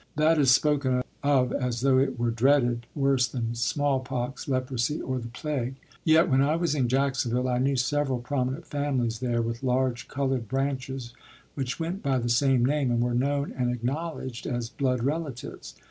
That 0.15 0.39
is 0.39 0.49
spoken 0.49 1.03
of 1.21 1.53
as 1.53 1.81
though 1.81 1.99
it 1.99 2.17
were 2.17 2.31
dreaded 2.31 2.87
worse 2.95 3.27
than 3.27 3.53
smallpox, 3.53 4.47
leprosy, 4.47 4.99
or 4.99 5.19
the 5.19 5.27
plague. 5.27 5.75
Yet, 6.03 6.27
when 6.27 6.41
I 6.41 6.55
was 6.55 6.73
in 6.73 6.87
Jacksonville, 6.89 7.47
I 7.47 7.59
knew 7.59 7.75
several 7.75 8.17
prominent 8.19 8.65
families 8.65 9.19
there 9.19 9.43
with 9.43 9.61
large 9.61 10.07
colored 10.07 10.47
branches, 10.47 11.13
which 11.53 11.79
went 11.79 12.01
by 12.01 12.17
the 12.17 12.29
same 12.29 12.65
name 12.65 12.89
and 12.89 12.99
were 12.99 13.13
known 13.13 13.53
and 13.55 13.69
acknowledged 13.71 14.47
as 14.47 14.69
blood 14.69 15.03
relatives. 15.03 15.75